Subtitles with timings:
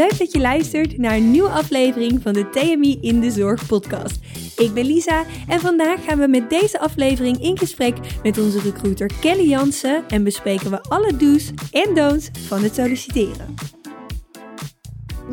[0.00, 4.18] leuk dat je luistert naar een nieuwe aflevering van de TMI in de Zorg podcast.
[4.56, 9.10] Ik ben Lisa en vandaag gaan we met deze aflevering in gesprek met onze recruiter
[9.20, 13.54] Kelly Jansen en bespreken we alle do's en don'ts van het solliciteren.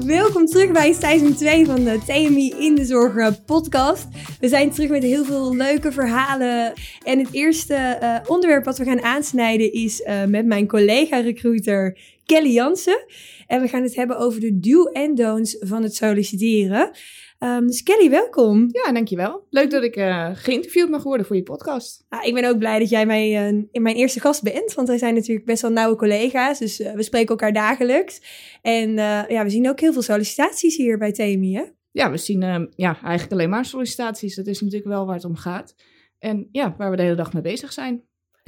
[0.05, 4.07] Welkom terug bij seizoen 2 van de TMI in de Zorg podcast.
[4.39, 6.73] We zijn terug met heel veel leuke verhalen.
[7.04, 12.52] En het eerste uh, onderwerp wat we gaan aansnijden is uh, met mijn collega-recruiter Kelly
[12.52, 13.05] Jansen.
[13.47, 16.91] En we gaan het hebben over de do en don'ts van het solliciteren.
[17.39, 18.70] Um, dus Kelly, welkom.
[18.71, 19.47] Ja, dankjewel.
[19.49, 22.05] Leuk dat ik uh, geïnterviewd mag worden voor je podcast.
[22.09, 24.87] Nou, ik ben ook blij dat jij mij, uh, in mijn eerste gast bent, want
[24.87, 28.21] wij zijn natuurlijk best wel nauwe collega's, dus uh, we spreken elkaar dagelijks.
[28.61, 28.93] En
[29.27, 31.63] ja, we zien ook heel veel sollicitaties hier bij TMI, hè?
[31.91, 34.35] Ja, we zien ehm, ja, eigenlijk alleen maar sollicitaties.
[34.35, 35.75] Dat is natuurlijk wel waar het om gaat.
[36.20, 38.03] En ja, waar we de hele dag mee bezig zijn.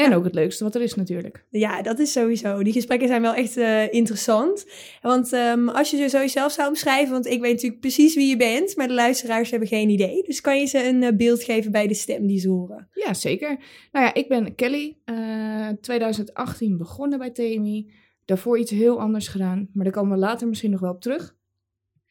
[0.05, 1.45] En ook het leukste wat er is natuurlijk.
[1.49, 2.63] Ja, dat is sowieso.
[2.63, 4.65] Die gesprekken zijn wel echt uh, interessant.
[5.01, 8.29] Want um, als je ze zo jezelf zou omschrijven, want ik weet natuurlijk precies wie
[8.29, 10.23] je bent, maar de luisteraars hebben geen idee.
[10.23, 12.87] Dus kan je ze een uh, beeld geven bij de stem die ze horen?
[12.93, 13.49] Ja, zeker.
[13.91, 14.97] Nou ja, ik ben Kelly.
[15.05, 17.91] Uh, eh, 2018 begonnen bij TMI.
[18.25, 21.35] Daarvoor iets heel anders gedaan, maar daar komen we later misschien nog wel op terug.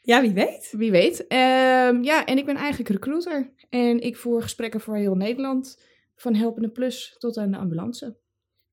[0.00, 0.74] Ja, wie weet.
[0.76, 1.20] Wie weet.
[1.20, 3.52] Um, ja, en ik ben eigenlijk recruiter.
[3.68, 5.78] En ik voer gesprekken voor heel Nederland
[6.20, 8.16] van helpende plus tot aan de ambulance.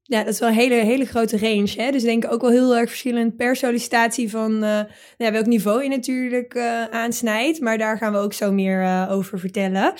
[0.08, 1.74] Ja, dat is wel een hele, hele grote range.
[1.76, 1.92] Hè?
[1.92, 4.80] Dus denk ik ook wel heel erg verschillend per sollicitatie van uh,
[5.18, 7.60] ja, welk niveau je natuurlijk uh, aansnijdt.
[7.60, 9.94] Maar daar gaan we ook zo meer uh, over vertellen.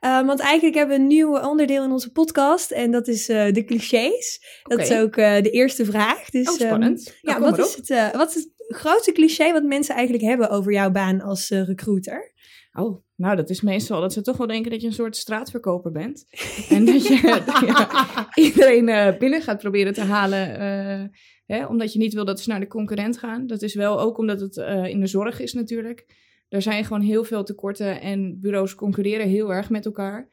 [0.00, 4.44] want eigenlijk hebben we een nieuw onderdeel in onze podcast en dat is de clichés.
[4.62, 6.30] Dat is ook de eerste vraag.
[6.30, 7.08] Dus, oh, spannend.
[7.08, 10.72] Um, ja, wat is, het, wat is het grootste cliché wat mensen eigenlijk hebben over
[10.72, 12.31] jouw baan als recruiter?
[12.72, 15.92] Oh, nou, dat is meestal dat ze toch wel denken dat je een soort straatverkoper
[15.92, 16.26] bent.
[16.68, 17.20] en dat je
[17.66, 20.50] ja, iedereen uh, binnen gaat proberen te halen.
[20.50, 21.08] Uh,
[21.46, 23.46] hè, omdat je niet wil dat ze naar de concurrent gaan.
[23.46, 26.06] Dat is wel ook omdat het uh, in de zorg is natuurlijk.
[26.48, 30.28] Er zijn gewoon heel veel tekorten en bureaus concurreren heel erg met elkaar.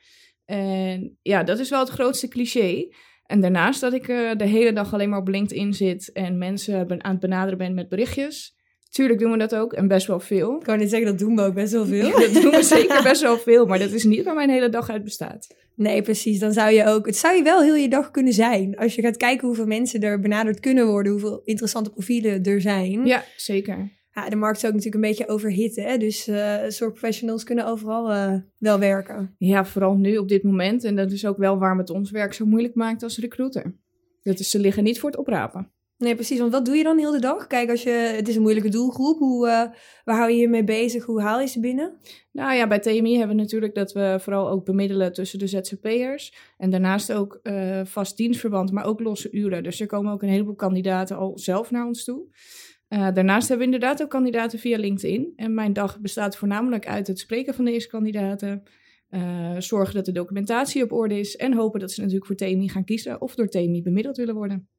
[0.46, 2.88] En ja, dat is wel het grootste cliché.
[3.24, 4.06] En daarnaast dat ik
[4.38, 7.90] de hele dag alleen maar op LinkedIn zit en mensen aan het benaderen ben met
[7.90, 8.59] berichtjes.
[8.90, 10.56] Tuurlijk doen we dat ook en best wel veel.
[10.56, 12.12] Ik kan niet zeggen, dat doen we ook best wel veel.
[12.20, 14.90] dat doen we zeker best wel veel, maar dat is niet waar mijn hele dag
[14.90, 15.48] uit bestaat.
[15.76, 16.40] Nee, precies.
[16.40, 18.78] Dan zou je ook, het zou je wel heel je dag kunnen zijn.
[18.78, 23.06] Als je gaat kijken hoeveel mensen er benaderd kunnen worden, hoeveel interessante profielen er zijn.
[23.06, 23.98] Ja, zeker.
[24.14, 25.84] Ja, de markt is ook natuurlijk een beetje overhitten.
[25.84, 25.98] Hè?
[25.98, 29.36] Dus uh, zorgprofessionals kunnen overal uh, wel werken.
[29.38, 30.84] Ja, vooral nu op dit moment.
[30.84, 33.76] En dat is ook wel waarom het ons werk zo moeilijk maakt als recruiter.
[34.24, 35.72] Dat is, ze liggen niet voor het oprapen.
[36.00, 36.40] Nee, precies.
[36.40, 37.48] Want wat doe je dan heel de dag?
[37.48, 39.20] Kijk, als je, het is een moeilijke doelgroep.
[39.20, 39.64] Hoe, uh,
[40.04, 41.06] waar hou je je mee bezig?
[41.06, 41.98] Hoe haal je ze binnen?
[42.32, 46.34] Nou ja, bij TMI hebben we natuurlijk dat we vooral ook bemiddelen tussen de ZZP'ers.
[46.58, 49.64] En daarnaast ook uh, vast dienstverband, maar ook losse uren.
[49.64, 52.26] Dus er komen ook een heleboel kandidaten al zelf naar ons toe.
[52.90, 55.34] Uh, daarnaast hebben we inderdaad ook kandidaten via LinkedIn.
[55.36, 58.64] En mijn dag bestaat voornamelijk uit het spreken van deze kandidaten.
[59.58, 61.36] zorgen dat de documentatie op orde is.
[61.36, 64.70] En hopen dat ze natuurlijk voor TMI gaan kiezen of door TMI bemiddeld willen worden.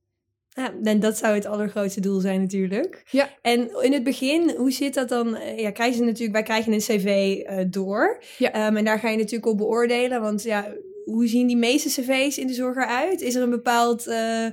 [0.54, 3.02] Ja, en dat zou het allergrootste doel zijn natuurlijk.
[3.10, 3.28] Ja.
[3.42, 5.36] En in het begin, hoe zit dat dan?
[5.36, 8.22] Eh, ja, krijgen ze natuurlijk, wij krijgen een cv uh, door.
[8.38, 8.66] Ja.
[8.66, 10.20] Um, en daar ga je natuurlijk op beoordelen.
[10.20, 10.72] Want ja,
[11.04, 13.20] hoe zien die meeste cv's in de zorg eruit?
[13.20, 14.06] Is er een bepaald...
[14.06, 14.46] Uh,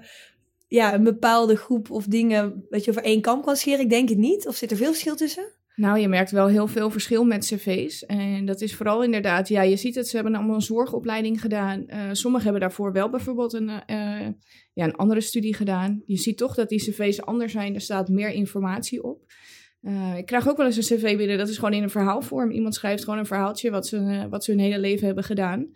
[0.68, 3.80] ja, een bepaalde groep of dingen dat je over één kam kan scheren?
[3.80, 4.48] Ik denk het niet.
[4.48, 5.57] Of zit er veel verschil tussen?
[5.78, 8.06] Nou, je merkt wel heel veel verschil met cv's.
[8.06, 11.84] En dat is vooral inderdaad, ja, je ziet het, ze hebben allemaal een zorgopleiding gedaan.
[11.88, 14.28] Uh, sommigen hebben daarvoor wel bijvoorbeeld een, uh,
[14.74, 16.04] ja, een andere studie gedaan.
[16.06, 19.22] Je ziet toch dat die cv's anders zijn, er staat meer informatie op.
[19.82, 22.52] Uh, ik krijg ook wel eens een cv binnen, dat is gewoon in een verhaalvorm.
[22.52, 25.68] Iemand schrijft gewoon een verhaaltje wat ze, wat ze hun hele leven hebben gedaan.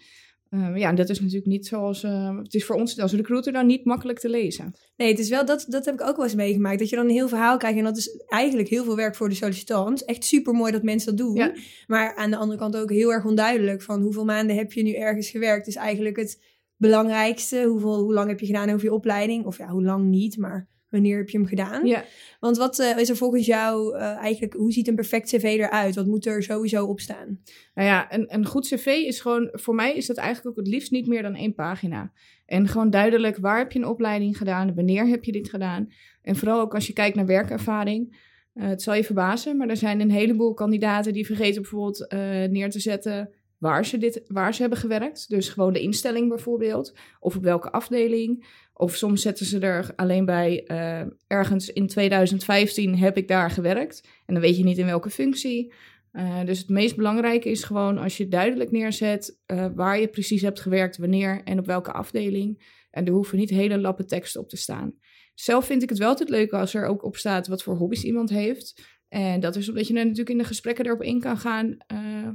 [0.54, 2.04] Uh, ja, dat is natuurlijk niet zoals.
[2.04, 4.74] Uh, het is voor ons als recruiter dan niet makkelijk te lezen.
[4.96, 6.80] Nee, het is wel dat, dat heb ik ook wel eens meegemaakt.
[6.80, 7.78] Dat je dan een heel verhaal krijgt.
[7.78, 10.06] En dat is eigenlijk heel veel werk voor de sollicitant.
[10.06, 11.36] Echt super mooi dat mensen dat doen.
[11.36, 11.54] Ja.
[11.88, 13.82] Maar aan de andere kant ook heel erg onduidelijk.
[13.82, 15.68] Van hoeveel maanden heb je nu ergens gewerkt?
[15.68, 16.44] Is eigenlijk het
[16.78, 17.64] belangrijkste.
[17.64, 19.46] Hoeveel, hoe lang heb je gedaan over je opleiding?
[19.46, 21.86] Of ja, hoe lang niet, maar wanneer heb je hem gedaan?
[21.86, 22.04] Ja.
[22.40, 25.96] Want wat uh, is er volgens jou uh, eigenlijk, hoe ziet een perfect cv eruit?
[25.96, 27.40] Wat moet er sowieso op staan?
[27.74, 30.74] Nou ja, een, een goed cv is gewoon, voor mij is dat eigenlijk ook het
[30.74, 32.12] liefst niet meer dan één pagina.
[32.46, 34.76] En gewoon duidelijk, waar heb je een opleiding gedaan?
[34.76, 35.92] Wanneer heb je dit gedaan?
[36.22, 38.30] En vooral ook als je kijkt naar werkervaring.
[38.54, 42.06] Uh, het zal je verbazen, maar er zijn een heleboel kandidaten die vergeten bijvoorbeeld
[42.50, 43.30] neer te zetten
[43.62, 45.30] waar ze, dit, waar ze hebben gewerkt.
[45.30, 46.94] Dus gewoon de instelling bijvoorbeeld.
[47.20, 48.46] Of op welke afdeling.
[48.74, 54.08] Of soms zetten ze er alleen bij, uh, ergens in 2015 heb ik daar gewerkt.
[54.26, 55.74] En dan weet je niet in welke functie.
[56.14, 60.42] Uh, dus het meest belangrijke is gewoon als je duidelijk neerzet uh, waar je precies
[60.42, 62.80] hebt gewerkt, wanneer en op welke afdeling.
[62.92, 64.94] En er hoeven niet hele lappen tekst op te staan.
[65.34, 68.04] Zelf vind ik het wel altijd leuk als er ook op staat wat voor hobby's
[68.04, 68.82] iemand heeft.
[69.08, 71.78] En dat is omdat je natuurlijk in de gesprekken erop in kan gaan,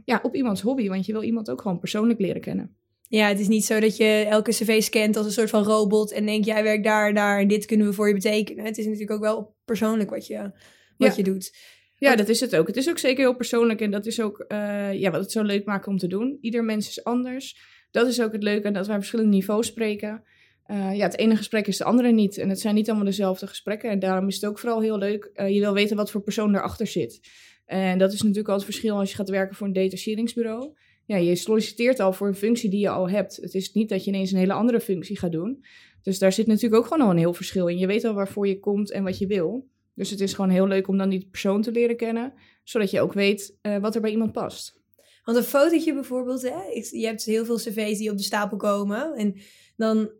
[0.05, 0.89] ja, op iemands hobby.
[0.89, 2.77] Want je wil iemand ook gewoon persoonlijk leren kennen.
[3.09, 6.13] Ja, het is niet zo dat je elke cv scant als een soort van robot
[6.13, 8.65] en denkt, jij werkt daar, daar en dit kunnen we voor je betekenen.
[8.65, 10.51] Het is natuurlijk ook wel persoonlijk wat je,
[10.97, 11.57] wat je doet.
[11.99, 12.67] Ja, dat is het ook.
[12.67, 15.43] Het is ook zeker heel persoonlijk en dat is ook uh, ja, wat het zo
[15.43, 16.39] leuk maakt om te doen.
[16.41, 17.59] Ieder mens is anders.
[17.91, 20.23] Dat is ook het leuke, dat wij verschillende niveaus spreken.
[20.67, 22.39] Uh, ja, het ene gesprek is de andere niet.
[22.39, 23.91] En het zijn niet allemaal dezelfde gesprekken.
[23.91, 25.31] En daarom is het ook vooral heel leuk.
[25.35, 27.21] Uh, je wil weten wat voor persoon erachter zit.
[27.65, 30.75] En dat is natuurlijk al het verschil als je gaat werken voor een detacheringsbureau.
[31.07, 33.37] Ja, je solliciteert al voor een functie die je al hebt.
[33.37, 35.65] Het is niet dat je ineens een hele andere functie gaat doen.
[36.03, 37.79] Dus daar zit natuurlijk ook gewoon al een heel verschil in.
[37.79, 39.69] Je weet al waarvoor je komt en wat je wil.
[39.95, 42.33] Dus het is gewoon heel leuk om dan die persoon te leren kennen.
[42.65, 44.81] Zodat je ook weet uh, wat er bij iemand past.
[45.25, 46.57] Want een fotootje bijvoorbeeld, hè?
[46.91, 49.15] je hebt heel veel cv's die op de stapel komen.
[49.15, 49.37] En
[49.77, 50.11] dan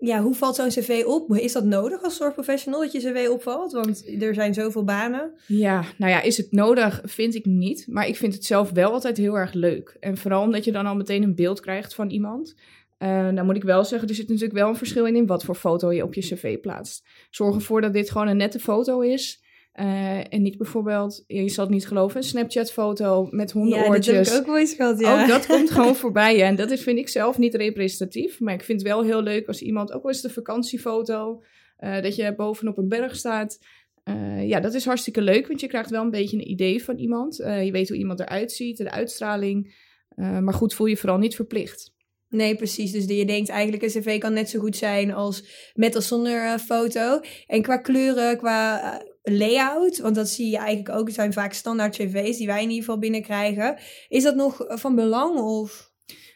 [0.00, 1.34] ja, hoe valt zo'n cv op?
[1.36, 3.72] Is dat nodig als zorgprofessional dat je cv opvalt?
[3.72, 5.32] Want er zijn zoveel banen.
[5.46, 7.00] Ja, nou ja, is het nodig?
[7.04, 7.86] Vind ik niet.
[7.88, 9.96] Maar ik vind het zelf wel altijd heel erg leuk.
[10.00, 12.54] En vooral omdat je dan al meteen een beeld krijgt van iemand.
[12.98, 15.44] Uh, dan moet ik wel zeggen, er zit natuurlijk wel een verschil in, in wat
[15.44, 17.06] voor foto je op je cv plaatst.
[17.30, 19.39] Zorg ervoor dat dit gewoon een nette foto is.
[19.80, 24.06] Uh, en niet bijvoorbeeld, je zal het niet geloven, een Snapchat-foto met hondenoortjes.
[24.06, 25.22] Ja, dat heb ik ook wel eens gehad, ja.
[25.22, 26.42] Ook dat komt gewoon voorbij.
[26.42, 28.40] En dat is, vind ik zelf niet representatief.
[28.40, 31.42] Maar ik vind het wel heel leuk als iemand, ook wel eens de vakantiefoto,
[31.80, 33.58] uh, dat je bovenop een berg staat.
[34.04, 36.96] Uh, ja, dat is hartstikke leuk, want je krijgt wel een beetje een idee van
[36.96, 37.36] iemand.
[37.36, 39.74] je weet hoe iemand eruit ziet, de uitstraling.
[40.16, 41.92] maar goed, voel je vooral niet verplicht.
[42.28, 42.92] Nee, precies.
[42.92, 45.44] Dus je denkt eigenlijk een cv kan net zo goed zijn als
[45.74, 47.20] met of zonder uh, foto.
[47.46, 51.10] En qua kleuren, qua layout, want dat zie je eigenlijk ook.
[51.10, 53.78] Zijn vaak standaard cv's die wij in ieder geval binnenkrijgen.
[54.08, 55.88] Is dat nog van belang of...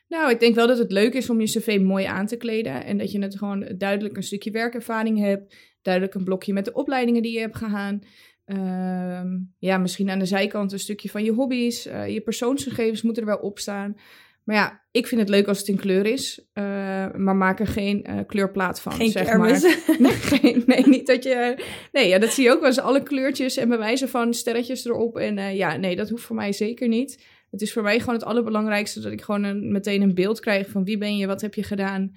[0.09, 2.85] Nou, ik denk wel dat het leuk is om je cv mooi aan te kleden.
[2.85, 5.57] En dat je het gewoon duidelijk een stukje werkervaring hebt.
[5.83, 8.03] Duidelijk een blokje met de opleidingen die je hebt gegaan.
[8.47, 9.23] Uh,
[9.59, 11.87] ja, misschien aan de zijkant een stukje van je hobby's.
[11.87, 13.97] Uh, je persoonsgegevens moeten er wel op staan.
[14.45, 16.49] Maar ja, ik vind het leuk als het in kleur is.
[16.55, 16.65] Uh,
[17.13, 18.93] maar maak er geen uh, kleurplaat van.
[18.93, 19.63] Geen zeg kermis.
[19.63, 19.97] maar.
[19.99, 21.65] Nee, geen, nee, niet dat je.
[21.93, 22.81] Nee, ja, dat zie je ook wel eens.
[22.81, 25.19] Alle kleurtjes en bewijzen van sterretjes erop.
[25.19, 27.25] En uh, ja, nee, dat hoeft voor mij zeker niet.
[27.51, 30.69] Het is voor mij gewoon het allerbelangrijkste dat ik gewoon een, meteen een beeld krijg
[30.69, 32.17] van wie ben je, wat heb je gedaan.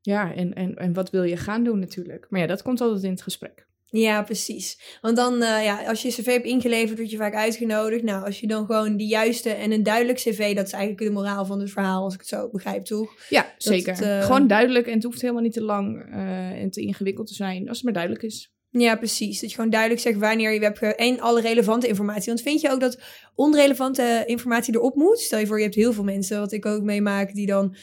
[0.00, 2.26] Ja, en, en, en wat wil je gaan doen natuurlijk.
[2.28, 3.68] Maar ja, dat komt altijd in het gesprek.
[3.90, 4.98] Ja, precies.
[5.00, 8.02] Want dan, uh, ja, als je cv hebt ingeleverd, word je vaak uitgenodigd.
[8.02, 11.10] Nou, als je dan gewoon die juiste en een duidelijk cv, dat is eigenlijk de
[11.10, 13.14] moraal van het verhaal, als ik het zo begrijp, toch?
[13.28, 13.92] Ja, zeker.
[13.92, 14.24] Het, uh...
[14.24, 17.68] Gewoon duidelijk en het hoeft helemaal niet te lang uh, en te ingewikkeld te zijn,
[17.68, 18.52] als het maar duidelijk is.
[18.72, 19.40] Ja, precies.
[19.40, 22.26] Dat je gewoon duidelijk zegt wanneer je hebt en alle relevante informatie.
[22.26, 23.00] Want vind je ook dat
[23.34, 25.18] onrelevante informatie erop moet?
[25.18, 27.76] Stel je voor, je hebt heel veel mensen, wat ik ook meemaak, die dan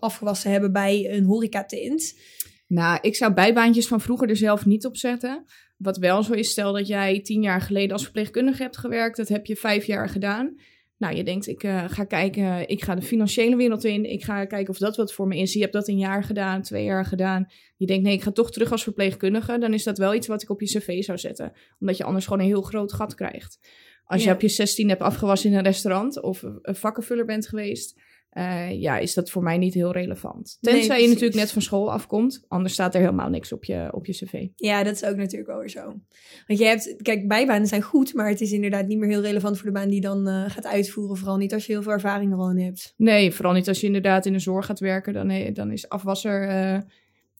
[0.00, 2.14] afgewassen hebben bij een horecatint.
[2.72, 5.44] Nou, ik zou bijbaantjes van vroeger er zelf niet op zetten.
[5.76, 9.16] Wat wel zo is, stel dat jij tien jaar geleden als verpleegkundige hebt gewerkt.
[9.16, 10.56] Dat heb je vijf jaar gedaan.
[10.96, 14.04] Nou, je denkt, ik uh, ga kijken, ik ga de financiële wereld in.
[14.04, 15.52] Ik ga kijken of dat wat voor me is.
[15.52, 17.46] Je hebt dat een jaar gedaan, twee jaar gedaan.
[17.76, 19.58] Je denkt, nee, ik ga toch terug als verpleegkundige.
[19.58, 21.52] Dan is dat wel iets wat ik op je cv zou zetten.
[21.78, 23.58] Omdat je anders gewoon een heel groot gat krijgt.
[24.04, 24.28] Als ja.
[24.28, 28.00] je op je 16 hebt afgewassen in een restaurant of een vakkenvuller bent geweest
[28.32, 30.58] uh, ja, is dat voor mij niet heel relevant.
[30.60, 33.88] Tenzij nee, je natuurlijk net van school afkomt, anders staat er helemaal niks op je,
[33.92, 34.46] op je cv.
[34.56, 35.84] Ja, dat is ook natuurlijk wel weer zo.
[36.46, 39.56] Want je hebt, kijk, bijbanen zijn goed, maar het is inderdaad niet meer heel relevant
[39.56, 41.16] voor de baan die dan uh, gaat uitvoeren.
[41.16, 42.94] Vooral niet als je heel veel ervaring er al in hebt.
[42.96, 45.12] Nee, vooral niet als je inderdaad in de zorg gaat werken.
[45.12, 46.80] Dan, dan is afwasser uh,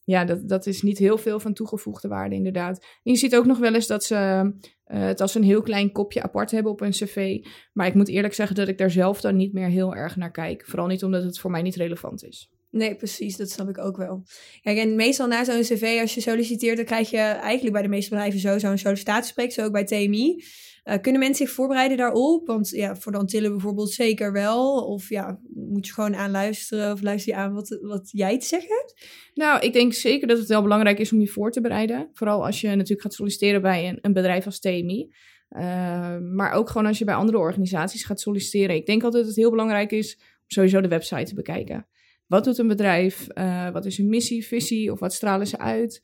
[0.03, 2.77] ja, dat, dat is niet heel veel van toegevoegde waarde, inderdaad.
[3.03, 4.51] En je ziet ook nog wel eens dat ze
[4.93, 7.45] uh, het als een heel klein kopje apart hebben op een cv.
[7.73, 10.31] Maar ik moet eerlijk zeggen dat ik daar zelf dan niet meer heel erg naar
[10.31, 10.65] kijk.
[10.65, 12.51] Vooral niet omdat het voor mij niet relevant is.
[12.69, 14.23] Nee, precies, dat snap ik ook wel.
[14.61, 17.87] Kijk, en meestal na zo'n cv, als je solliciteert, dan krijg je eigenlijk bij de
[17.87, 20.43] meeste bedrijven zo zo'n sollicitatiespreek, zo ook bij TMI.
[20.83, 22.47] Uh, kunnen mensen zich voorbereiden daarop?
[22.47, 24.85] Want ja, voor dan tillen bijvoorbeeld zeker wel.
[24.85, 28.69] Of ja, moet je gewoon aanluisteren of luister je aan wat, wat jij te zeggen
[28.69, 29.07] hebt?
[29.33, 32.09] Nou, ik denk zeker dat het wel belangrijk is om je voor te bereiden.
[32.13, 35.13] Vooral als je natuurlijk gaat solliciteren bij een, een bedrijf als TMI.
[35.49, 38.75] Uh, maar ook gewoon als je bij andere organisaties gaat solliciteren.
[38.75, 41.87] Ik denk altijd dat het heel belangrijk is om sowieso de website te bekijken.
[42.27, 43.27] Wat doet een bedrijf?
[43.33, 46.01] Uh, wat is hun missie, visie of wat stralen ze uit?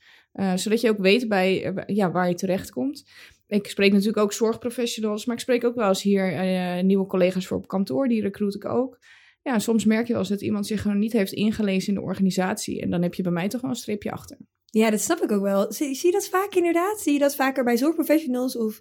[0.56, 3.04] Zodat je ook weet bij, ja, waar je terecht komt
[3.50, 7.48] ik spreek natuurlijk ook zorgprofessionals, maar ik spreek ook wel eens hier uh, nieuwe collega's
[7.48, 9.00] voor op kantoor, die recruit ik ook.
[9.42, 12.06] Ja, soms merk je wel eens dat iemand zich gewoon niet heeft ingelezen in de
[12.06, 12.82] organisatie.
[12.82, 14.38] En dan heb je bij mij toch wel een streepje achter.
[14.66, 15.72] Ja, dat snap ik ook wel.
[15.72, 17.00] Zie, zie je dat vaak inderdaad?
[17.00, 18.58] Zie je dat vaker bij zorgprofessionals?
[18.58, 18.80] Of...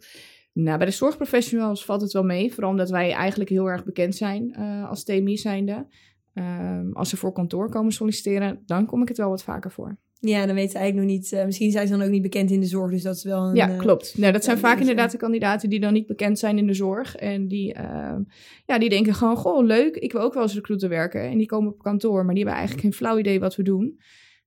[0.53, 2.53] Nou, bij de zorgprofessionals valt het wel mee.
[2.53, 5.87] Vooral omdat wij eigenlijk heel erg bekend zijn uh, als TMI zijnde.
[6.35, 9.99] Uh, als ze voor kantoor komen solliciteren, dan kom ik het wel wat vaker voor.
[10.21, 11.33] Ja, dan weten ze eigenlijk nog niet.
[11.33, 13.43] eh, misschien zijn ze dan ook niet bekend in de zorg, dus dat is wel
[13.43, 13.55] een.
[13.55, 14.19] Ja, eh, klopt.
[14.19, 17.17] Nou, dat zijn vaak inderdaad de kandidaten die dan niet bekend zijn in de zorg.
[17.17, 18.21] En die, ehm,
[18.67, 21.21] ja, die denken gewoon, goh, leuk, ik wil ook wel als recruiter werken.
[21.23, 23.99] En die komen op kantoor, maar die hebben eigenlijk geen flauw idee wat we doen.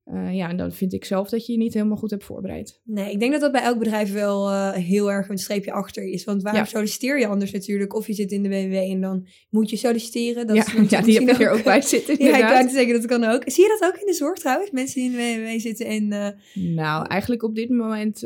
[0.04, 2.80] Eh, ja, en dan vind ik zelf dat je je niet helemaal goed hebt voorbereid.
[2.84, 6.04] Nee, ik denk dat dat bij elk bedrijf wel eh, heel erg een streepje achter
[6.04, 6.24] is.
[6.24, 6.68] Want waarom Ja.
[6.68, 7.96] solliciteer je anders natuurlijk?
[7.96, 10.48] Of je zit in de WW en dan moet je solliciteren.
[10.48, 12.72] Dat ja, is ja, die heb misschien je er ook bij zitten Ja, ik net
[12.72, 13.42] zeggen, dat kan ook.
[13.46, 14.72] Zie je dat ook in de zorg trouwens?
[14.72, 16.12] Mensen die in de WW zitten en...
[16.12, 18.18] eh, Nou, eigenlijk op dit moment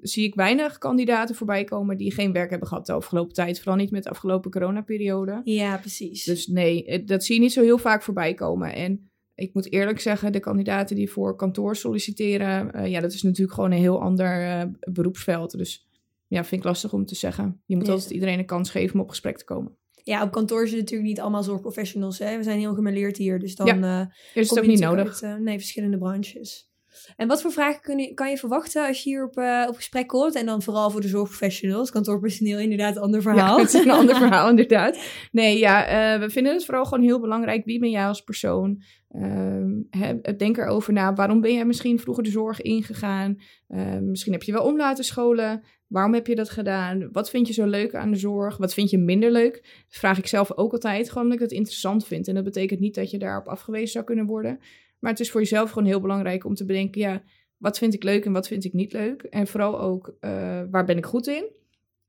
[0.00, 3.58] zie ik weinig kandidaten voorbij komen die geen werk hebben gehad de afgelopen tijd.
[3.58, 5.40] Vooral niet met de afgelopen coronaperiode.
[5.44, 6.24] ja, precies.
[6.24, 8.74] Dus nee, dat zie je niet zo heel vaak voorbij komen.
[8.74, 13.22] En ik moet eerlijk zeggen, de kandidaten die voor kantoor solliciteren, eh, ja, dat is
[13.22, 14.62] natuurlijk gewoon een heel ander eh,
[14.92, 15.58] beroepsveld.
[15.58, 15.88] Dus
[16.26, 17.62] ja, vind ik lastig om te zeggen.
[17.66, 17.92] Je moet Ja.
[17.92, 19.76] altijd iedereen een kans geven om op gesprek te komen.
[20.04, 22.18] Ja, op kantoor zitten natuurlijk niet allemaal zorgprofessionals.
[22.18, 22.36] Hè?
[22.36, 24.06] We zijn heel gemêleerd hier, dus dan Ja, eh,
[24.42, 25.22] Is het je ook niet nodig?
[25.22, 26.70] uit, nee, verschillende branches.
[27.16, 29.74] En wat voor vragen kun je, kan je verwachten als je hier op, eh, op
[29.74, 30.34] gesprek komt?
[30.34, 31.90] En dan vooral voor de zorgprofessionals.
[31.90, 33.56] Kantoorpersoneel inderdaad een ander verhaal.
[33.56, 34.98] Ja, het is een ander verhaal inderdaad.
[35.32, 37.64] Nee, ja, eh, we vinden het vooral gewoon heel belangrijk.
[37.64, 38.82] Wie ben jij als persoon?
[39.08, 41.14] Ehm, hè, denk erover na.
[41.14, 43.38] Waarom ben jij misschien vroeger de zorg ingegaan?
[43.68, 45.62] Ehm, misschien heb je wel om laten scholen.
[45.92, 47.08] Waarom heb je dat gedaan?
[47.12, 48.56] Wat vind je zo leuk aan de zorg?
[48.56, 49.54] Wat vind je minder leuk?
[49.88, 52.28] Dat vraag ik zelf ook altijd, gewoon omdat ik het interessant vind.
[52.28, 54.58] En dat betekent niet dat je daarop afgewezen zou kunnen worden.
[55.02, 57.22] Maar het is voor jezelf gewoon heel belangrijk om te bedenken, ja,
[57.56, 59.22] wat vind ik leuk en wat vind ik niet leuk?
[59.22, 61.44] En vooral ook, eh, waar ben ik goed in?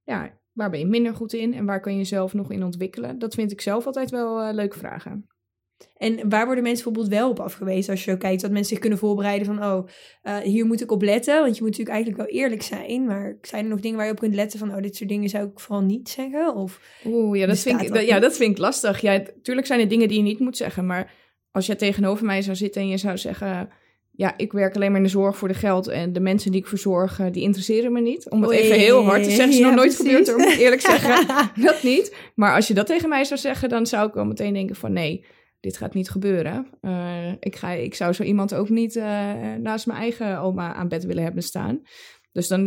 [0.03, 3.19] Ja, waar ben je minder goed in en waar kan je jezelf nog in ontwikkelen?
[3.19, 5.27] Dat vind ik zelf altijd wel eh, leuke vragen.
[5.97, 8.41] En waar worden mensen bijvoorbeeld wel op afgewezen als je zo kijkt?
[8.41, 9.87] Dat mensen zich kunnen voorbereiden van, oh,
[10.21, 11.41] eh, hier moet ik op letten.
[11.41, 13.05] Want je moet natuurlijk eigenlijk wel eerlijk zijn.
[13.05, 15.29] Maar zijn er nog dingen waar je op kunt letten van, oh, dit soort dingen
[15.29, 16.55] zou ik vooral niet zeggen?
[16.55, 19.01] Of, Oeh, ja dat, vind ik, dat ja, dat vind ik lastig.
[19.01, 21.13] Ja, tuurlijk zijn er dingen die je niet moet zeggen, maar
[21.53, 23.69] als jij tegenover mij zou zitten en je zou zeggen...
[24.15, 26.59] Ja, ik werk alleen maar in de zorg voor de geld en de mensen die
[26.59, 28.29] ik verzorg, eh, die interesseren me niet.
[28.29, 30.13] Om het Oei, even heel hard te zeggen, is ja, nog nooit precies.
[30.13, 31.27] gebeurd moet ik eerlijk zeggen.
[31.65, 32.15] dat niet.
[32.35, 34.93] Maar als je dat tegen mij zou zeggen, dan zou ik wel meteen denken van
[34.93, 35.25] nee,
[35.59, 36.67] dit gaat niet gebeuren.
[36.81, 39.03] Eh, ik, ga, ik zou zo iemand ook niet eh,
[39.59, 41.81] naast mijn eigen oma aan bed willen hebben staan.
[42.31, 42.65] Dus dan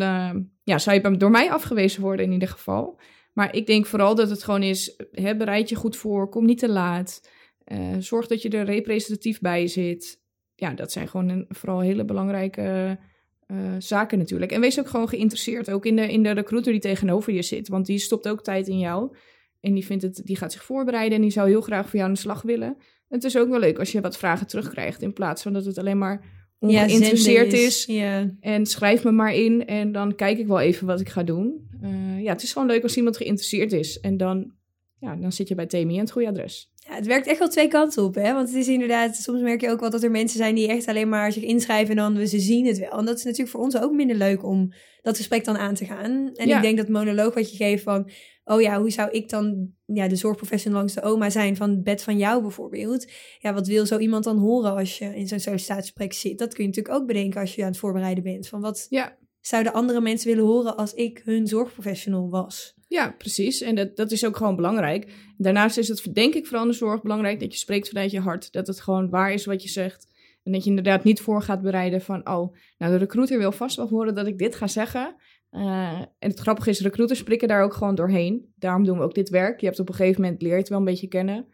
[0.63, 3.01] ja, zou je door mij afgewezen worden in ieder geval.
[3.33, 6.59] Maar ik denk vooral dat het gewoon is, hè, bereid je goed voor, kom niet
[6.59, 7.21] te laat.
[7.67, 10.21] Eh, zorg dat je er representatief bij zit.
[10.55, 12.99] Ja, dat zijn gewoon een, vooral hele belangrijke
[13.47, 14.53] eh, zaken natuurlijk.
[14.53, 17.69] En wees ook gewoon geïnteresseerd, ook in de, in de recruiter die tegenover je zit.
[17.69, 19.17] Want die stopt ook tijd in jou.
[19.61, 22.05] En die, vindt het, die gaat zich voorbereiden en die zou heel graag voor jou
[22.09, 22.77] aan de slag willen.
[23.09, 25.79] Het is ook wel leuk als je wat vragen terugkrijgt, in plaats van dat het
[25.79, 26.25] alleen maar
[26.59, 27.85] ongeïnteresseerd zenden is.
[27.85, 28.31] Ja.
[28.41, 31.69] En schrijf me maar in en dan kijk ik wel even wat ik ga doen.
[31.83, 34.01] Eh, ja, het is gewoon leuk als iemand geïnteresseerd is.
[34.01, 34.53] En dan,
[34.99, 36.71] ja, dan zit je bij Temi aan het goede adres.
[36.89, 38.33] Ja, het werkt echt wel twee kanten op, hè?
[38.33, 40.87] Want het is inderdaad, soms merk je ook wel dat er mensen zijn die echt
[40.87, 42.91] alleen maar zich inschrijven en dan ze zien het wel.
[42.99, 44.73] En dat is natuurlijk voor ons ook minder leuk om
[45.03, 46.31] dat gesprek dan aan te gaan.
[46.35, 46.57] En Ja.
[46.57, 48.11] ik denk dat monoloog wat je geeft van,
[48.45, 51.83] oh ja, hoe zou ik dan ja, de zorgprofessional langs de oma zijn van het
[51.83, 53.07] bed van jou bijvoorbeeld?
[53.39, 56.39] Ja, wat wil zo iemand dan horen als je in zo'n sollicitatiegesprek zit?
[56.39, 58.49] Dat kun je natuurlijk ook bedenken als je aan het voorbereiden bent.
[58.49, 62.75] Van wat Ja, zouden andere mensen willen horen als ik hun zorgprofessional was?
[62.97, 63.61] Ja precies.
[63.61, 65.13] En dat, dat is ook gewoon belangrijk.
[65.37, 68.21] Daarnaast is het, denk ik, vooral in de zorg belangrijk dat je spreekt vanuit je
[68.21, 68.53] hart.
[68.53, 70.09] Dat het gewoon waar is wat je zegt.
[70.43, 73.77] En dat je inderdaad niet voor gaat bereiden van, oh, nou de recruiter wil vast
[73.77, 75.15] wel horen dat ik dit ga zeggen.
[75.51, 78.53] Eh, en het grappige is, recruiters prikken daar ook gewoon doorheen.
[78.57, 79.61] Daarom doen we ook dit werk.
[79.61, 81.47] Je hebt op een gegeven moment, leer je het wel een beetje kennen.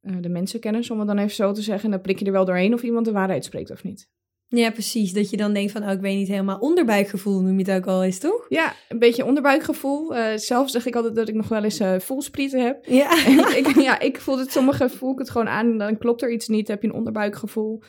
[0.00, 1.84] Eh, de mensen kennen, om het dan even zo te zeggen.
[1.84, 4.10] En dan prik je er wel doorheen of iemand de waarheid spreekt of niet.
[4.54, 5.12] Ja, precies.
[5.12, 7.86] Dat je dan denkt van, oh, ik weet niet helemaal onderbuikgevoel noem je het ook
[7.86, 8.46] al eens, toch?
[8.48, 10.14] Ja, een beetje onderbuikgevoel.
[10.14, 12.84] Eh, zelf zeg ik altijd dat ik nog wel eens eh voelsprieten heb.
[12.86, 13.10] Ja.
[13.56, 16.32] Ik, ja, ik voel het, sommige voel ik het gewoon aan en dan klopt er
[16.32, 16.68] iets niet.
[16.68, 17.82] Heb je een onderbuikgevoel.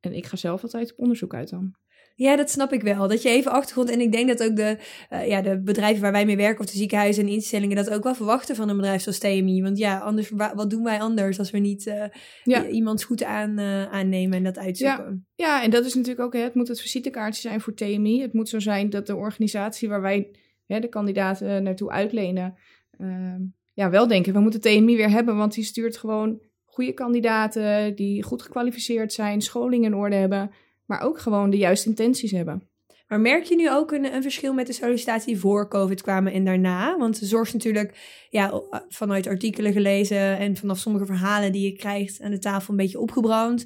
[0.00, 1.74] En ik ga zelf altijd op onderzoek uit dan.
[2.16, 3.08] Ja, dat snap ik wel.
[3.08, 3.90] Dat je even achtergrond.
[3.90, 4.78] En ik denk dat ook de,
[5.08, 8.02] eh, ja, de bedrijven waar wij mee werken, of de ziekenhuizen en instellingen, dat ook
[8.02, 9.62] wel verwachten van een bedrijf zoals TMI.
[9.62, 12.04] Want ja, anders, wa- wat doen wij anders als we niet eh,
[12.42, 12.66] Ja.
[12.66, 15.26] iemands goed aan, eh, aannemen en dat uitzoeken?
[15.34, 18.20] Ja, en dat is natuurlijk ook, hè, het moet het visitekaartje zijn voor TMI.
[18.20, 20.30] Het moet zo zijn dat de organisatie waar wij
[20.66, 22.54] hè, de kandidaten naartoe uitlenen,
[22.98, 23.40] ehm,
[23.72, 28.22] ja, wel denken, we moeten TMI weer hebben, want die stuurt gewoon goede kandidaten die
[28.22, 30.50] goed gekwalificeerd zijn, scholing in orde hebben,
[30.86, 32.68] maar ook gewoon de juiste intenties hebben.
[33.08, 36.32] Maar merk je nu ook een, een verschil met de sollicitatie die voor COVID kwamen
[36.32, 36.98] en daarna?
[36.98, 41.76] Want de zorg is natuurlijk ja, vanuit artikelen gelezen en vanaf sommige verhalen die je
[41.76, 43.64] krijgt aan de tafel een beetje opgebrand.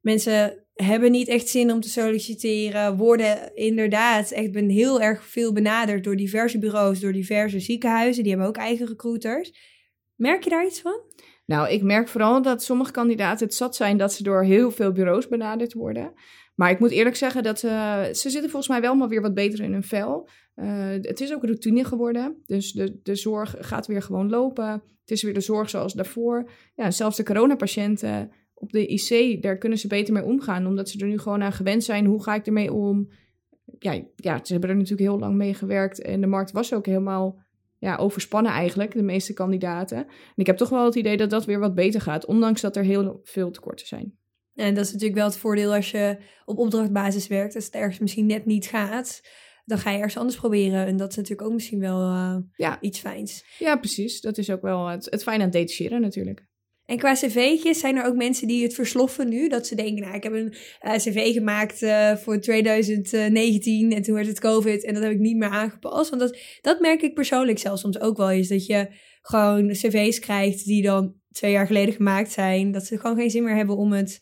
[0.00, 5.52] Mensen hebben niet echt zin om te solliciteren, worden inderdaad echt ben heel erg veel
[5.52, 8.22] benaderd door diverse bureaus, door diverse ziekenhuizen.
[8.22, 9.52] Die hebben ook eigen recruiters.
[10.14, 11.00] Merk je daar iets van?
[11.46, 14.92] Nou, ik merk vooral dat sommige kandidaten het zat zijn dat ze door heel veel
[14.92, 16.12] bureaus benaderd worden.
[16.60, 19.34] Maar ik moet eerlijk zeggen dat uh, ze zitten volgens mij wel maar weer wat
[19.34, 20.28] beter in hun vel.
[20.56, 22.42] Uh, het is ook routine geworden.
[22.46, 24.66] Dus de, de zorg gaat weer gewoon lopen.
[25.00, 26.50] Het is weer de zorg zoals daarvoor.
[26.74, 30.66] Ja, zelfs de coronapatiënten op de IC, daar kunnen ze beter mee omgaan.
[30.66, 32.06] Omdat ze er nu gewoon aan gewend zijn.
[32.06, 33.10] Hoe ga ik ermee om?
[33.78, 36.02] Ja, ja ze hebben er natuurlijk heel lang mee gewerkt.
[36.02, 37.42] En de markt was ook helemaal
[37.78, 39.96] ja, overspannen eigenlijk, de meeste kandidaten.
[39.96, 42.26] En ik heb toch wel het idee dat dat weer wat beter gaat.
[42.26, 44.18] Ondanks dat er heel veel tekorten zijn.
[44.54, 47.54] En dat is natuurlijk wel het voordeel als je op opdrachtbasis werkt.
[47.54, 49.20] Als het ergens misschien net niet gaat,
[49.64, 50.86] dan ga je ergens anders proberen.
[50.86, 52.80] En dat is natuurlijk ook misschien wel uh, ja.
[52.80, 53.44] iets fijns.
[53.58, 54.20] Ja, precies.
[54.20, 56.48] Dat is ook wel het, het fijne aan detacheren natuurlijk.
[56.90, 59.48] En qua cv'tjes zijn er ook mensen die het versloffen nu.
[59.48, 64.14] Dat ze denken, nou, ik heb een uh, cv gemaakt uh, voor 2019 en toen
[64.14, 66.10] werd het COVID en dat heb ik niet meer aangepast.
[66.10, 68.48] Want dat, dat merk ik persoonlijk zelfs soms ook wel eens.
[68.48, 68.88] Dat je
[69.22, 72.72] gewoon cv's krijgt die dan twee jaar geleden gemaakt zijn.
[72.72, 74.18] Dat ze gewoon geen zin meer hebben om het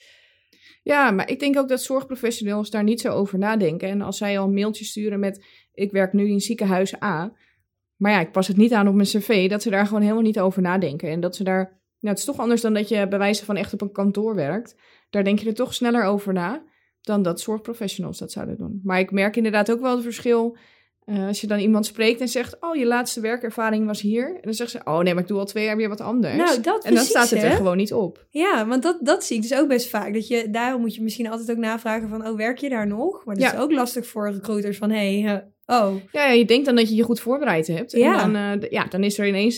[0.89, 3.89] ja, maar ik denk ook dat zorgprofessionals daar niet zo over nadenken.
[3.89, 7.33] En als zij al een mailtje sturen met: Ik werk nu in ziekenhuis A.
[7.97, 9.49] Maar ja, ik pas het niet aan op mijn cv.
[9.49, 11.09] Dat ze daar gewoon helemaal niet over nadenken.
[11.09, 11.65] En dat ze daar.
[12.01, 14.35] Nou, het is toch anders dan dat je bij wijze van echt op een kantoor
[14.35, 14.77] werkt.
[15.11, 16.63] Daar denk je er toch sneller over na
[17.01, 18.81] dan dat zorgprofessionals dat zouden doen.
[18.83, 20.57] Maar ik merk inderdaad ook wel het verschil
[21.09, 24.35] uh, als je dan iemand spreekt en zegt, oh, je laatste werkervaring was hier.
[24.35, 26.37] En dan zegt ze, oh nee, maar ik doe al twee jaar weer wat anders.
[26.37, 28.27] Nou, dat en dan staat het er gewoon niet op.
[28.31, 30.15] Ja, want dat, dat zie ik dus ook best vaak.
[30.15, 33.25] Dat je, daarom moet je misschien altijd ook navragen van, oh, werk je daar nog?
[33.25, 33.55] Maar dat ja.
[33.55, 35.35] is ook lastig voor recruiters van, hé, hey,
[35.67, 35.95] uh, oh.
[36.13, 37.93] Ja, ja, je denkt dan dat je je goed voorbereid hebt.
[37.93, 38.23] Ja.
[38.23, 39.57] En dan, uh, ja, dan is er ineens...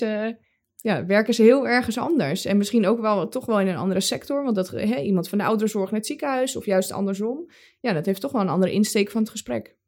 [0.77, 2.45] ja, werken ze heel ergens anders.
[2.45, 4.45] En misschien ook wel toch wel in een andere sector.
[4.45, 7.51] Want dat hè, iemand van de ouderenzorg naar het ziekenhuis of juist andersom.
[7.81, 9.79] Ja, dat heeft toch wel een andere insteek van het gesprek.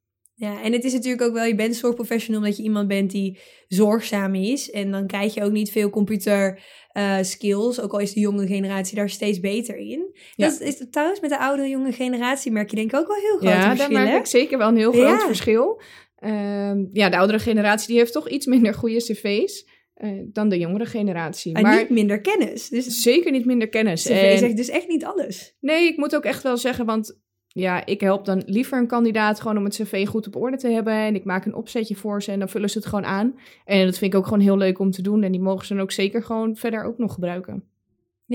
[0.42, 3.38] Ja, en het is natuurlijk ook wel, je bent zorgprofessional omdat je iemand bent die
[3.68, 4.70] zorgzaam is.
[4.70, 8.46] En dan krijg je ook niet veel computer uh, skills, ook al is de jonge
[8.46, 10.16] generatie daar steeds beter in.
[10.34, 10.48] Ja.
[10.48, 13.36] Dat is, trouwens met de oudere jonge generatie merk je denk ik ook wel heel
[13.36, 13.90] groot ja, verschil.
[13.90, 15.26] Ja, daar merk ik zeker wel een heel groot ja.
[15.26, 15.82] verschil.
[16.20, 19.70] Uh, ja, de oudere generatie die heeft toch iets minder goede cv's.
[19.96, 21.54] Uh, dan de jongere generatie.
[21.54, 22.68] En maar niet minder kennis.
[22.68, 24.02] Dus zeker niet minder kennis.
[24.02, 24.38] CV en...
[24.38, 25.56] zegt dus echt niet alles.
[25.60, 27.20] Nee, ik moet ook echt wel zeggen, want
[27.52, 30.68] ja, ik help dan liever een kandidaat gewoon om het cv goed op orde te
[30.68, 30.94] hebben.
[30.94, 33.34] En ik maak een opzetje voor ze en dan vullen ze het gewoon aan.
[33.64, 35.22] En dat vind ik ook gewoon heel leuk om te doen.
[35.22, 37.71] En die mogen ze dan ook zeker gewoon verder ook nog gebruiken.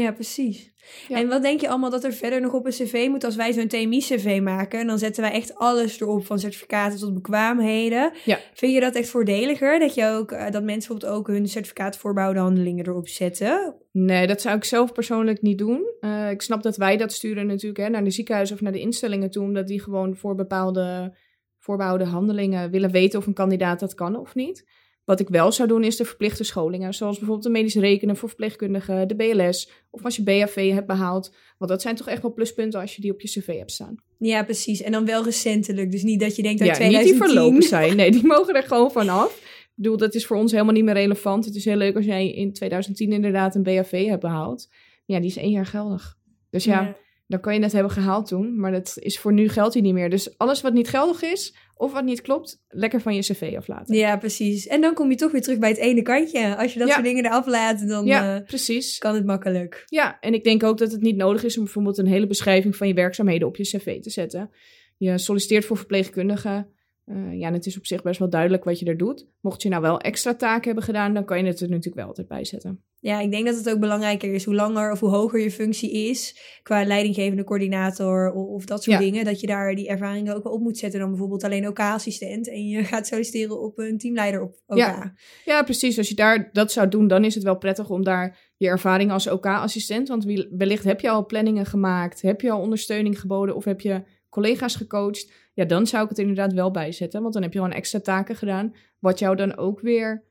[0.02, 0.72] Ja, precies.
[1.10, 3.54] En wat denk je allemaal dat er verder nog op een cv moet als wij
[3.54, 4.80] zo'n TMI-cv maken?
[4.80, 8.12] En dan zetten wij echt alles erop, van certificaten tot bekwaamheden.
[8.26, 8.40] Ja.
[8.54, 9.80] Vind je dat echt voordeliger?
[9.80, 13.76] Dat, je ook, uh, dat mensen bijvoorbeeld ook hun certificaat voorbouwde handelingen erop zetten?
[13.92, 15.94] Nee, dat zou ik zelf persoonlijk niet doen.
[16.02, 18.80] Uh, ik snap dat wij dat sturen natuurlijk hè, naar de ziekenhuizen of naar de
[18.80, 21.18] instellingen toe, omdat die gewoon voor bepaalde
[21.60, 24.66] voorbouwde handelingen willen weten of een kandidaat dat kan of niet.
[25.08, 28.30] Wat ik wel zou doen is de verplichte scholingen, zoals bijvoorbeeld de medisch rekenen voor
[28.30, 31.34] verpleegkundigen, de BLS of als je BHV hebt behaald.
[31.58, 33.96] Want dat zijn toch echt wel pluspunten als je die op je cv hebt staan.
[34.20, 34.82] Ja, precies.
[34.82, 35.92] En dan wel recentelijk.
[35.92, 37.16] Dus niet dat je denkt uit ja, 2010.
[37.16, 37.96] niet die verlopen zijn.
[37.96, 39.38] Nee, die mogen er gewoon vanaf.
[39.38, 41.46] Ik bedoel, dat is voor ons helemaal niet meer relevant.
[41.46, 44.70] Het is heel leuk als jij in 2010 inderdaad een BHV hebt behaald.
[45.06, 46.18] Ja, die is één jaar geldig.
[46.50, 48.60] Dus ja, ja dan kan je het hebben gehaald toen.
[48.60, 50.10] Maar dat is voor nu geldt hij niet meer.
[50.10, 53.96] Dus alles wat niet geldig is of wat niet klopt, lekker van je cv aflaten.
[53.96, 54.68] Ja, precies.
[54.68, 56.56] En dan kom je toch weer terug bij het ene kantje.
[56.56, 58.98] Als je dat soort dingen eraf laat, dan ja, uh, precies.
[58.98, 59.84] kan het makkelijk.
[59.86, 62.76] Ja, en ik denk ook dat het niet nodig is om bijvoorbeeld een hele beschrijving
[62.76, 64.50] van je werkzaamheden op je cv te zetten.
[64.98, 66.76] Je solliciteert voor verpleegkundigen.
[67.12, 69.28] Uh, ja, en het is op zich best wel duidelijk wat je er doet.
[69.42, 72.06] Mocht je nou wel extra taken hebben gedaan, dan kan je het er natuurlijk wel
[72.06, 72.82] altijd bij zetten.
[73.00, 75.92] Ja, ik denk dat het ook belangrijker is hoe langer of hoe hoger je functie
[75.92, 79.26] is qua leidinggevende coördinator of, of dat soort dingen.
[79.26, 82.68] Dat je daar die ervaringen ook wel op moet zetten dan bijvoorbeeld alleen OK-assistent en
[82.68, 84.78] je gaat solliciteren op een teamleider op OK.
[84.78, 85.14] Ja.
[85.46, 85.98] ja, precies.
[85.98, 89.12] Als je daar dat zou doen, dan is het wel prettig om daar je ervaring
[89.12, 93.66] als OK-assistent, want wellicht heb je al planningen gemaakt, heb je al ondersteuning geboden of
[93.66, 95.32] heb je collega's gecoacht.
[95.54, 98.36] Ja, dan zou ik het inderdaad wel bijzetten, want dan heb je gewoon extra taken
[98.36, 100.26] gedaan, wat jou dan ook weer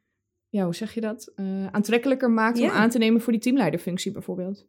[0.56, 1.32] ja, hoe zeg je dat?
[1.37, 4.66] Uh, aantrekkelijker maakt om aan te nemen voor die teamleiderfunctie bijvoorbeeld.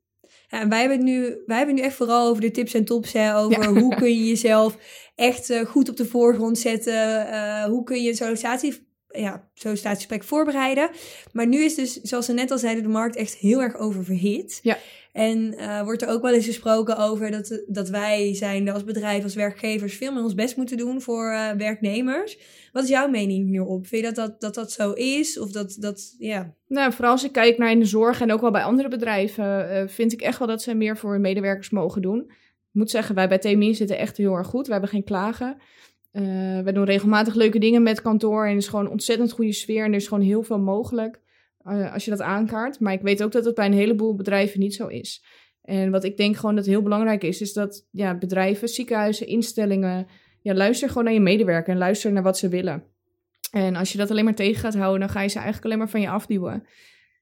[0.47, 2.73] Ja, en wij hebben, het nu, wij hebben het nu echt vooral over de tips
[2.73, 3.13] en tops.
[3.13, 4.77] Hè, over hoe kun je jezelf
[5.15, 7.27] echt uh, goed op de voorgrond zetten.
[7.27, 10.89] Uh, hoe kun je een sollicitatie, ja, sollicitatiegesprek voorbereiden.
[11.31, 14.59] Maar nu is dus, zoals we net al zeiden, de markt echt heel erg oververhit.
[14.61, 14.77] Ja.
[15.17, 19.23] En uh, wordt er ook wel eens gesproken over dat, dat wij zijn als bedrijf,
[19.23, 22.37] als werkgevers, veel meer ons best moeten doen voor uh, werknemers.
[22.71, 23.87] Wat is jouw mening hierop?
[23.87, 25.39] Vind je dat dat, dat, dat zo is?
[25.39, 26.53] Of dat, dat, ja...
[26.67, 29.45] Nou, vooral als ik kijk naar in de zorg en ook wel bij andere bedrijven,
[29.71, 32.19] uh, vind ik echt wel dat ze meer voor hun medewerkers mogen doen.
[32.19, 34.65] Ik moet zeggen, wij bij TMI zitten echt heel erg goed.
[34.65, 35.57] We hebben geen klagen.
[36.63, 39.83] we doen regelmatig leuke dingen met kantoor en er is gewoon een ontzettend goede sfeer
[39.83, 41.19] en er is gewoon heel veel mogelijk.
[41.67, 42.79] Eh, als je dat aankaart.
[42.79, 45.25] Maar ik weet ook dat het bij een heleboel bedrijven niet zo is.
[45.61, 50.07] En wat ik denk gewoon dat heel belangrijk is, is dat ja, bedrijven, ziekenhuizen, instellingen,
[50.41, 52.83] ja, luister gewoon naar je medewerker en luister naar wat ze willen.
[53.51, 55.77] En als je dat alleen maar tegen gaat houden, dan ga je ze eigenlijk alleen
[55.77, 56.67] maar van je afduwen.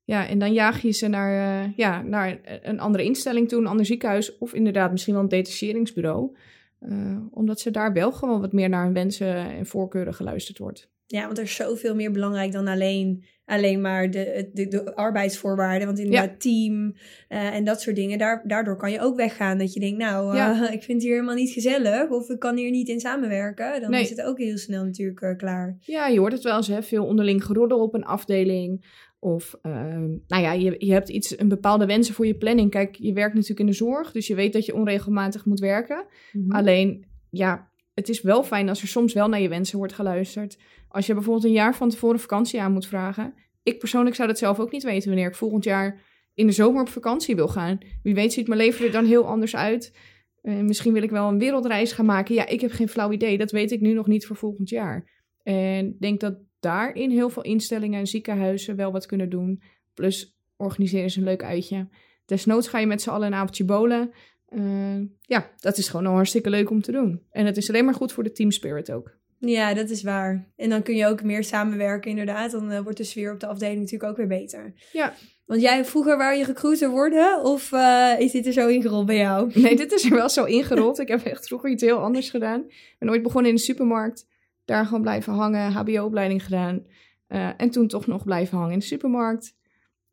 [0.03, 3.67] Ja, en dan jaag je ze naar, uh, ja, naar een andere instelling toe, een
[3.67, 6.37] ander ziekenhuis of inderdaad misschien wel een detacheringsbureau.
[6.81, 10.89] Uh, omdat ze daar wel gewoon wat meer naar hun wensen en voorkeuren geluisterd wordt.
[11.05, 15.87] Ja, want er is zoveel meer belangrijk dan alleen, alleen maar de, de, de arbeidsvoorwaarden.
[15.87, 16.37] Want inderdaad, ja.
[16.37, 16.95] team
[17.29, 18.17] uh, en dat soort dingen.
[18.17, 19.57] Daar, daardoor kan je ook weggaan.
[19.57, 20.63] Dat je denkt, nou, uh, ja.
[20.77, 22.09] ik vind het hier helemaal niet gezellig.
[22.09, 23.81] Of ik kan hier niet in samenwerken.
[23.81, 24.01] Dan nee.
[24.01, 25.77] is het ook heel snel natuurlijk uh, klaar.
[25.79, 26.83] Ja, je hoort het wel eens, hè.
[26.83, 29.03] Veel onderling geroddel op een afdeling.
[29.19, 32.69] Of, nou ja, je, je hebt iets, een bepaalde wensen voor je planning.
[32.69, 34.11] Kijk, je werkt natuurlijk in de zorg.
[34.11, 36.05] Dus je weet dat je onregelmatig moet werken.
[36.31, 36.51] Mm -hmm.
[36.51, 40.57] Alleen, ja, het is wel fijn als er soms wel naar je wensen wordt geluisterd.
[40.87, 43.33] Als je bijvoorbeeld een jaar van tevoren vakantie aan moet vragen.
[43.63, 46.01] Ik persoonlijk zou dat zelf ook niet weten wanneer ik volgend jaar
[46.33, 47.77] in de zomer op vakantie wil gaan.
[48.03, 49.97] Wie weet ziet mijn leven er dan heel anders uit.
[50.41, 52.35] Uh, misschien wil ik wel een wereldreis gaan maken.
[52.35, 53.37] Ja, ik heb geen flauw idee.
[53.37, 55.23] Dat weet ik nu nog niet voor volgend jaar.
[55.43, 59.61] En ik denk dat daarin heel veel instellingen en ziekenhuizen wel wat kunnen doen.
[59.93, 61.87] Plus organiseren ze een leuk uitje.
[62.25, 64.11] Desnoods ga je met z'n allen een avondje bolen.
[64.49, 67.21] Uh, ja, dat is gewoon al hartstikke leuk om te doen.
[67.31, 69.17] En het is alleen maar goed voor de team spirit ook.
[69.39, 70.47] Ja, dat is waar.
[70.55, 72.51] En dan kun je ook meer samenwerken, inderdaad.
[72.51, 74.73] Dan uh, wordt de sfeer op de afdeling natuurlijk ook weer beter.
[74.91, 75.13] Ja.
[75.45, 77.43] Want jij vroeger waar je recruiter worden?
[77.43, 79.51] Of uh, is dit er zo ingerold bij jou?
[79.53, 80.99] Nee, dit is er wel zo ingerold.
[80.99, 82.59] ik heb echt vroeger iets heel anders gedaan.
[82.67, 84.27] Ik ben ooit begonnen in de supermarkt.
[84.65, 85.71] Daar gewoon blijven hangen.
[85.71, 86.85] HBO-opleiding gedaan.
[87.27, 89.55] Uh, en toen toch nog blijven hangen in de supermarkt.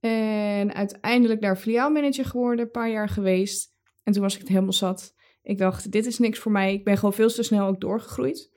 [0.01, 2.65] En uiteindelijk daar filiaalmanager geworden.
[2.65, 3.72] Een paar jaar geweest.
[4.03, 5.15] En toen was ik het helemaal zat.
[5.43, 6.73] Ik dacht, dit is niks voor mij.
[6.73, 8.51] Ik ben gewoon veel te snel ook doorgegroeid.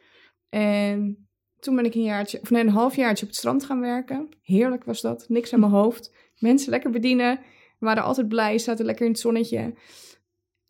[0.50, 1.28] En
[1.60, 4.30] toen ben ik een jaartje, of nee, een halfjaartje op het strand gaan werken.
[4.42, 5.26] Heerlijk was dat.
[5.30, 6.16] Niks aan mijn hoofd.
[6.38, 7.40] Mensen lekker bedienen.
[7.80, 9.74] We waren altijd blij, zaten lekker in het zonnetje.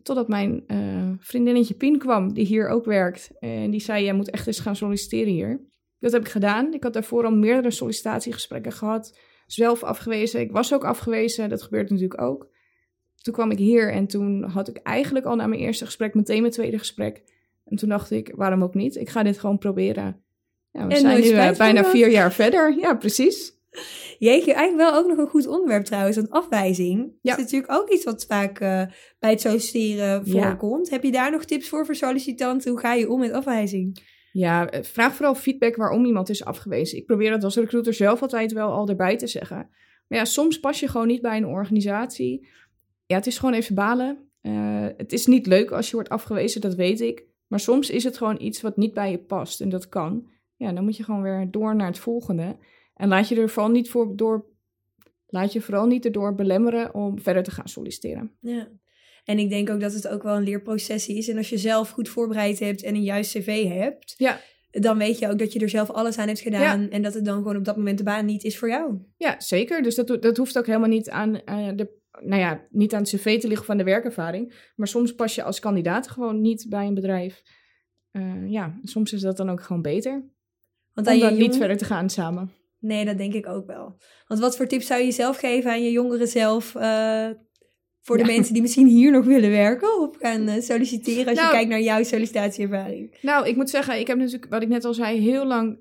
[0.02, 3.32] Totdat mijn uh, vriendinnetje Pien kwam, die hier ook werkt.
[3.40, 5.70] En die zei, jij moet echt eens gaan solliciteren hier.
[6.00, 6.74] Dat heb ik gedaan.
[6.74, 9.20] Ik had daarvoor al meerdere sollicitatiegesprekken gehad.
[9.46, 10.40] Zelf afgewezen.
[10.40, 11.50] Ik was ook afgewezen.
[11.50, 12.50] Dat gebeurt natuurlijk ook.
[13.26, 16.42] Toen kwam ik hier en toen had ik eigenlijk al na mijn eerste gesprek meteen
[16.42, 17.24] mijn tweede gesprek.
[17.66, 18.96] En toen dacht ik, waarom ook niet?
[18.96, 20.24] Ik ga dit gewoon proberen.
[20.72, 22.78] Ja, we en zijn nu uh, bijna vier jaar verder.
[22.80, 23.54] Ja, precies.
[24.20, 27.32] Jeetje, eigenlijk wel ook nog een goed onderwerp trouwens, want afwijzing ja.
[27.32, 28.82] is natuurlijk ook iets wat vaak uh,
[29.20, 30.88] bij het solliciteren voorkomt.
[30.88, 30.94] Ja.
[30.94, 32.72] Heb je daar nog tips voor voor sollicitanten?
[32.72, 34.00] Hoe ga je om met afwijzing?
[34.32, 36.98] Ja, vraag vooral feedback waarom iemand is afgewezen.
[36.98, 39.70] Ik probeer dat als recruiter zelf altijd wel al erbij te zeggen.
[40.08, 42.48] Maar ja, soms pas je gewoon niet bij een organisatie.
[43.06, 44.30] Ja, het is gewoon even balen.
[44.42, 47.26] Uh, het is niet leuk als je wordt afgewezen, dat weet ik.
[47.48, 50.28] Maar soms is het gewoon iets wat niet bij je past en dat kan.
[50.56, 52.58] Ja, dan moet je gewoon weer door naar het volgende.
[52.94, 54.46] En laat je er vooral niet voor door.
[55.28, 58.32] Laat je vooral niet erdoor belemmeren om verder te gaan solliciteren.
[58.40, 58.68] Ja.
[59.24, 61.28] En ik denk ook dat het ook wel een leerproces is.
[61.28, 64.40] En als je zelf goed voorbereid hebt en een juist cv hebt, ja.
[64.72, 66.82] dan weet je ook dat je er zelf alles aan hebt gedaan.
[66.82, 66.90] Ja.
[66.90, 69.00] En dat het dan gewoon op dat moment de baan niet is voor jou.
[69.18, 69.84] Ja, zeker.
[69.84, 73.10] Dus dat, dat hoeft ook helemaal niet aan uh, de nou ja, niet aan het
[73.10, 74.72] cv te liggen van de werkervaring.
[74.76, 77.42] Maar soms pas je als kandidaat gewoon niet bij een bedrijf.
[78.12, 80.12] Uh, ja, soms is dat dan ook gewoon beter.
[80.94, 81.38] Want om dan jong...
[81.38, 82.52] niet verder te gaan samen.
[82.80, 83.98] Nee, dat denk ik ook wel.
[84.28, 86.76] Want wat voor tips zou je zelf geven aan je jongeren zelf...
[86.76, 87.30] Uh,
[88.02, 88.32] voor de ja.
[88.32, 91.70] mensen die misschien hier nog willen werken of gaan uh, solliciteren als nou, je kijkt
[91.70, 93.18] naar jouw sollicitatieervaring?
[93.22, 95.80] Nou, ik moet zeggen, ik heb natuurlijk, wat ik net al zei, heel lang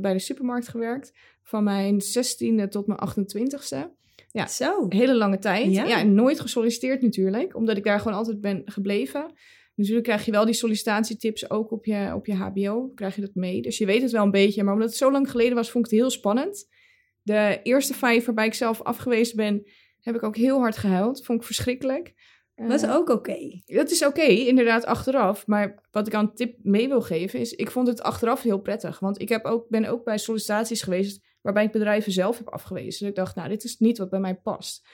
[0.00, 1.12] bij de supermarkt gewerkt.
[1.42, 4.03] Van mijn 16e tot mijn 28e.
[4.34, 4.86] Ja, zo.
[4.88, 5.72] Hele lange tijd.
[5.72, 5.84] Ja.
[5.84, 9.32] ja, en nooit gesolliciteerd natuurlijk, omdat ik daar gewoon altijd ben gebleven.
[9.74, 13.34] Natuurlijk krijg je wel die sollicitatietips ook op je, op je HBO, krijg je dat
[13.34, 13.62] mee.
[13.62, 15.84] Dus je weet het wel een beetje, maar omdat het zo lang geleden was, vond
[15.84, 16.68] ik het heel spannend.
[17.22, 19.70] De eerste vijf waarbij ik zelf afgewezen ben,
[20.00, 21.24] heb ik ook heel hard gehuild.
[21.24, 22.14] Vond ik verschrikkelijk.
[22.54, 23.12] Dat is ook oké.
[23.12, 23.62] Okay.
[23.66, 25.46] Dat is oké, okay, inderdaad, achteraf.
[25.46, 28.98] Maar wat ik aan tip mee wil geven is, ik vond het achteraf heel prettig.
[28.98, 33.00] Want ik heb ook, ben ook bij sollicitaties geweest waarbij ik bedrijven zelf heb afgewezen.
[33.00, 34.88] Dus ik dacht, nou, dit is niet wat bij mij past.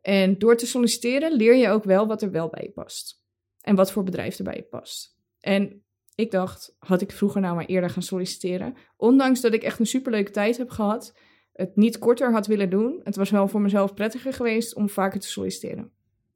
[0.00, 3.22] En door te solliciteren leer je ook wel wat er wel bij je past.
[3.60, 5.16] En wat voor bedrijf er bij je past.
[5.40, 8.76] En ik dacht, had ik vroeger nou maar eerder gaan solliciteren.
[8.96, 11.18] Ondanks dat ik echt een superleuke tijd heb gehad,
[11.52, 13.00] het niet korter had willen doen.
[13.02, 15.92] Het was wel voor mezelf prettiger geweest om vaker te solliciteren.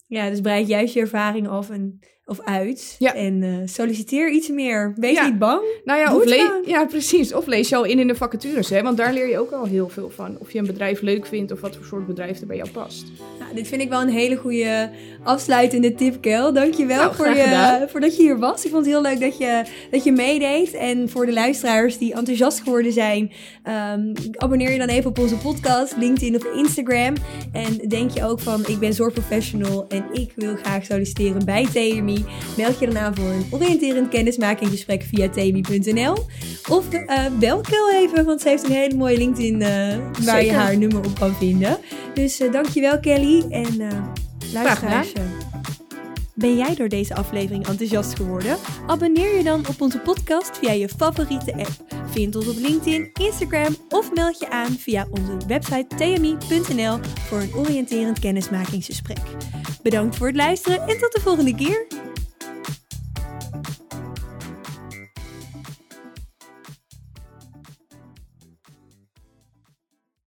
[0.07, 2.97] Ja, dus breid juist je ervaring af en of uit.
[2.99, 3.15] Ja.
[3.15, 4.93] En eh, solliciteer iets meer.
[4.97, 5.27] Wees Ja.
[5.27, 5.61] niet bang.
[5.85, 7.35] Nou ja, of le- ja, precies.
[7.35, 8.83] Of lees je al in in de vacatures, hè?
[8.83, 10.37] Want daar leer je ook al heel veel van.
[10.39, 13.05] Of je een bedrijf leuk vindt of wat voor soort bedrijf er bij jou past.
[13.39, 14.91] Nou, dit vind ik wel een hele goede
[15.23, 16.53] afsluitende tip, Kel.
[16.53, 17.89] Dankjewel Nou, voor, je, gedaan.
[17.89, 18.65] voor dat je hier was.
[18.65, 20.75] Ik vond het heel leuk dat je, dat je meedeed.
[20.75, 25.37] En voor de luisteraars die enthousiast geworden zijn, ehm, abonneer je dan even op onze
[25.37, 27.15] podcast, LinkedIn of Instagram.
[27.53, 32.16] En denk je ook van, ik ben zorgprofessional en ik wil graag solliciteren bij TMI.
[32.57, 36.17] Meld je dan aan voor een oriënterend kennismakingsgesprek via tmi.nl.
[36.69, 40.53] Of eh, bel Kel even, want ze heeft een hele mooie LinkedIn eh, waar je
[40.53, 41.79] haar nummer op kan vinden.
[42.15, 43.89] Dus eh, dankjewel Kelly en
[44.53, 45.13] luisteraars.
[46.39, 48.57] Ben jij door deze aflevering enthousiast geworden?
[48.87, 51.85] Abonneer je dan op onze podcast via je favoriete app.
[52.11, 56.99] Vind ons op LinkedIn, Instagram of meld je aan via onze website tmi.nl
[57.29, 59.19] voor een oriënterend kennismakingsgesprek.
[59.83, 62.06] Bedankt voor het luisteren en tot de volgende keer.